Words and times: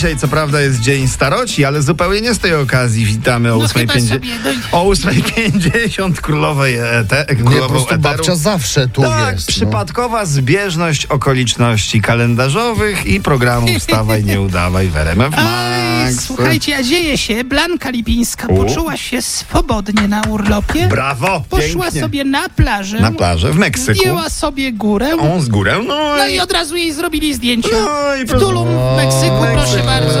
dzisiaj 0.00 0.16
co 0.16 0.28
prawda 0.28 0.60
jest 0.60 0.80
Dzień 0.80 1.08
Staroci, 1.08 1.64
ale 1.64 1.82
zupełnie 1.82 2.20
nie 2.20 2.34
z 2.34 2.38
tej 2.38 2.54
okazji 2.54 3.04
witamy 3.04 3.54
o 3.54 3.56
No 3.58 3.64
8.50 3.64 3.72
chyba 3.78 3.92
sobie 4.08 4.28
doj- 4.44 4.58
o 4.72 4.84
8.50 4.84 6.12
królowej 6.20 6.74
ete, 6.78 7.26
Nie, 7.30 7.36
po 7.36 7.50
królową 7.50 7.68
prostu 7.68 7.94
eteru. 7.94 8.02
babcia 8.16 8.36
zawsze 8.36 8.88
tu 8.88 9.02
tak, 9.02 9.34
jest. 9.34 9.48
no. 9.48 9.52
przypadkowa 9.52 10.26
zbieżność 10.26 11.06
okoliczności 11.06 12.00
kalendarzowych 12.00 13.06
i 13.06 13.20
programu 13.20 13.66
Wstawaj, 13.78 14.24
nie 14.24 14.40
udawaj 14.40 14.88
w 14.88 14.96
RMF 14.96 15.30
Max. 15.36 16.24
słuchajcie, 16.24 16.76
a 16.76 16.82
dzieje 16.82 17.18
się. 17.18 17.44
Blanka 17.44 17.90
Lipińska 17.90 18.46
U. 18.48 18.56
poczuła 18.64 18.96
się 18.96 19.22
swobodnie 19.22 20.08
na 20.08 20.22
urlopie. 20.22 20.86
Brawo, 20.88 21.42
Poszła 21.50 21.82
pięknie. 21.84 22.00
sobie 22.00 22.24
na 22.24 22.48
plażę. 22.48 23.00
Na 23.00 23.12
plażę 23.12 23.52
w 23.52 23.56
Meksyku. 23.56 23.98
Zdjęła 23.98 24.30
sobie 24.30 24.72
górę. 24.72 25.16
On 25.16 25.40
z 25.42 25.48
górę, 25.48 25.76
no, 25.88 26.16
No 26.16 26.26
i 26.28 26.34
i 26.34 26.40
od 26.40 26.52
razu 26.52 26.76
jej 26.76 26.92
zrobili 26.92 27.34
zdjęcia. 27.34 27.68
No 27.72 28.14
i 28.22 28.26
w 28.26 28.30
Tulum, 28.30 28.68
w 28.68 28.96
Meksyku, 28.96 29.36
proszę 29.54 29.82
bardzo. 29.90 30.19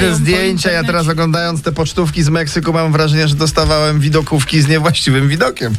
Piękne 0.00 0.14
zdjęcia. 0.16 0.70
Ja 0.70 0.84
teraz 0.84 1.08
oglądając 1.08 1.62
te 1.62 1.72
pocztówki 1.72 2.22
z 2.22 2.28
Meksyku 2.28 2.72
mam 2.72 2.92
wrażenie, 2.92 3.28
że 3.28 3.34
dostawałem 3.34 4.00
widokówki 4.00 4.60
z 4.62 4.68
niewłaściwym 4.68 5.28
widokiem. 5.28 5.74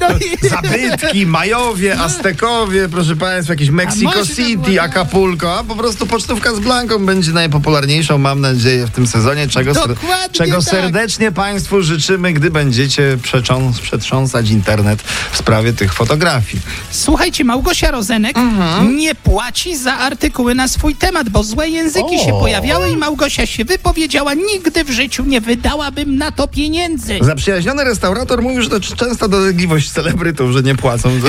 No 0.00 0.06
i... 0.18 0.48
Zabytki, 0.48 1.26
Majowie, 1.26 1.98
Aztekowie, 2.00 2.88
proszę 2.88 3.16
Państwa, 3.16 3.52
jakieś 3.52 3.70
Mexico 3.70 4.26
City, 4.36 4.80
Acapulco, 4.80 5.58
a 5.58 5.64
po 5.64 5.76
prostu 5.76 6.06
pocztówka 6.06 6.54
z 6.54 6.60
Blanką 6.60 7.06
będzie 7.06 7.32
najpopularniejszą, 7.32 8.18
mam 8.18 8.40
nadzieję, 8.40 8.86
w 8.86 8.90
tym 8.90 9.06
sezonie, 9.06 9.48
czego, 9.48 9.72
Dokładnie 9.74 10.28
czego 10.32 10.52
tak. 10.62 10.70
serdecznie 10.70 11.32
Państwu 11.32 11.82
życzymy, 11.82 12.32
gdy 12.32 12.50
będziecie 12.50 13.16
przecząs- 13.22 13.80
przetrząsać 13.80 14.50
internet 14.50 15.02
w 15.32 15.36
sprawie 15.38 15.72
tych 15.72 15.94
fotografii. 15.94 16.62
Słuchajcie, 16.90 17.44
Małgosia 17.44 17.90
Rozenek 17.90 18.38
Mhm. 18.38 18.96
nie 18.96 19.14
płaci 19.14 19.76
za 19.76 19.92
artykuły 19.94 20.54
na 20.54 20.68
swój 20.68 20.94
temat, 20.94 21.28
bo 21.28 21.42
złe 21.44 21.68
języki 21.68 22.16
O. 22.20 22.24
się 22.24 22.30
pojawiały 22.40 22.90
i 22.90 22.96
Małgosia 22.96 23.31
się 23.32 23.64
wypowiedziała. 23.64 24.34
Nigdy 24.34 24.84
w 24.84 24.90
życiu 24.90 25.24
nie 25.24 25.40
wydałabym 25.40 26.16
na 26.16 26.32
to 26.32 26.48
pieniędzy. 26.48 27.18
Zaprzyjaźniony 27.20 27.84
restaurator 27.84 28.42
mówił, 28.42 28.62
że 28.62 28.68
to 28.70 28.80
c- 28.80 28.96
częsta 28.96 29.28
dolegliwość 29.28 29.90
celebrytów, 29.90 30.52
że 30.52 30.62
nie 30.62 30.74
płacą 30.74 31.10
za, 31.20 31.28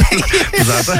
za 0.83 0.93
to. 0.93 0.99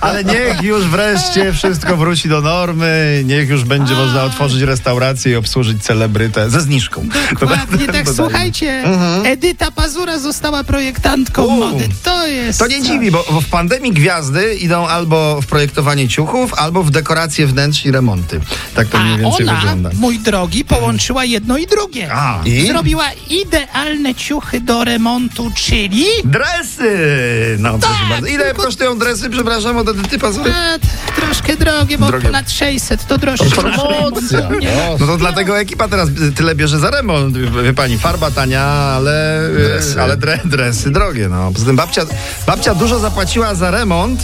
Ale 0.00 0.24
niech 0.24 0.62
już 0.62 0.84
wreszcie 0.84 1.52
wszystko 1.52 1.96
wróci 1.96 2.28
do 2.28 2.40
normy, 2.40 3.22
niech 3.26 3.48
już 3.48 3.64
będzie 3.64 3.94
można 3.94 4.24
otworzyć 4.24 4.62
restaurację 4.62 5.32
i 5.32 5.36
obsłużyć 5.36 5.82
celebrytę 5.84 6.50
ze 6.50 6.60
zniżką. 6.60 7.08
Dokładnie 7.40 7.86
tak. 7.86 8.08
Słuchajcie, 8.16 8.84
Edyta 9.24 9.70
Pazura 9.70 10.18
została 10.18 10.64
projektantką 10.64 11.44
U. 11.44 11.50
mody. 11.50 11.88
To 12.02 12.26
jest 12.26 12.58
To 12.58 12.66
nie 12.66 12.78
coś. 12.78 12.86
dziwi, 12.88 13.10
bo 13.10 13.24
bo 13.32 13.40
w 13.40 13.46
pandemii 13.46 13.92
gwiazdy 13.92 14.54
idą 14.54 14.86
albo 14.86 15.40
w 15.40 15.46
projektowanie 15.46 16.08
ciuchów, 16.08 16.54
albo 16.54 16.82
w 16.82 16.90
dekoracje 16.90 17.46
wnętrz 17.46 17.84
i 17.86 17.90
remonty. 17.90 18.40
Tak 18.74 18.88
to 18.88 18.98
A 18.98 19.04
mniej 19.04 19.18
więcej 19.18 19.46
wygląda. 19.46 19.62
Mój 19.94 20.18
drogi, 20.18 20.64
połączyła 20.64 21.24
jedno 21.24 21.58
i 21.58 21.66
drugie. 21.66 22.08
A. 22.12 22.40
I? 22.44 22.66
Zrobiła 22.66 23.04
idealne 23.30 24.14
ciuchy 24.14 24.60
do 24.60 24.84
remontu, 24.84 25.50
czyli... 25.54 26.04
Dresy! 26.24 27.56
No 27.58 27.78
proszę 27.78 27.94
bardzo. 28.10 28.26
Ile 28.26 28.44
tylko- 28.44 28.62
kosztują 28.62 28.98
dresy, 28.98 29.30
przepraszam, 29.30 29.76
od 29.76 29.88
Edyty 29.88 30.18
Pazury? 30.18 30.52
A, 30.54 30.78
t- 30.78 31.20
troszkę 31.20 31.56
drogie, 31.56 31.98
bo 31.98 32.06
Drogie. 32.06 32.26
ponad 32.26 32.50
600 32.50 33.06
to 33.06 33.18
droższe. 33.18 33.44
Promocja. 33.44 34.40
No, 34.50 34.96
No 35.00 35.06
to 35.06 35.16
dlatego 35.16 35.58
ekipa 35.60 35.88
teraz 35.88 36.08
tyle 36.36 36.54
bierze 36.54 36.78
za 36.78 36.90
remont. 36.90 37.36
Wie 37.64 37.74
pani, 37.74 37.98
farba 37.98 38.30
tania, 38.30 38.62
ale 38.64 39.40
Dresy. 39.54 40.00
ale 40.02 40.16
dre, 40.16 40.38
dresy 40.44 40.90
drogie. 40.90 41.28
No. 41.28 41.50
Poza 41.52 41.66
tym 41.66 41.76
babcia, 41.76 42.02
babcia 42.46 42.74
dużo 42.74 42.98
zapłaciła 42.98 43.54
za 43.54 43.70
remont, 43.70 44.20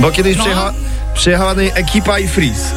bo 0.00 0.10
kiedyś 0.10 0.36
No. 0.36 0.42
przyjechała, 0.42 0.72
przyjechała 1.14 1.54
do 1.54 1.60
niej 1.60 1.72
ekipa 1.74 2.18
i 2.18 2.28
freeze. 2.28 2.70